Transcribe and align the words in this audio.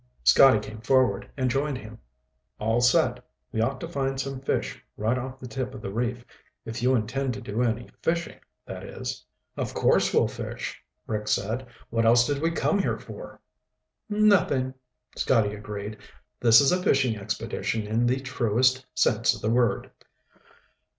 Scotty 0.23 0.57
came 0.57 0.81
forward 0.81 1.29
and 1.37 1.47
joined 1.47 1.77
him. 1.77 1.99
"All 2.57 2.81
set. 2.81 3.23
We 3.51 3.61
ought 3.61 3.79
to 3.81 3.87
find 3.87 4.19
some 4.19 4.41
fish 4.41 4.83
right 4.97 5.15
off 5.15 5.37
the 5.37 5.47
tip 5.47 5.75
of 5.75 5.81
the 5.83 5.93
reef. 5.93 6.25
If 6.65 6.81
you 6.81 6.95
intend 6.95 7.35
to 7.35 7.39
do 7.41 7.61
any 7.61 7.87
fishing, 8.01 8.39
that 8.65 8.81
is." 8.83 9.23
"Of 9.57 9.75
course 9.75 10.11
we'll 10.11 10.27
fish," 10.27 10.83
Rick 11.05 11.27
said. 11.27 11.67
"What 11.91 12.07
else 12.07 12.25
did 12.25 12.41
we 12.41 12.49
come 12.49 12.79
here 12.79 12.97
for?" 12.97 13.39
"Nothing," 14.09 14.73
Scotty 15.15 15.53
agreed. 15.53 15.97
"This 16.39 16.61
is 16.61 16.71
a 16.71 16.81
fishing 16.81 17.15
expedition 17.15 17.85
in 17.85 18.07
the 18.07 18.21
truest 18.21 18.83
sense 18.95 19.35
of 19.35 19.41
the 19.43 19.51
word." 19.51 19.91